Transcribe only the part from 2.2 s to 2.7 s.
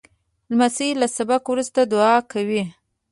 کوي.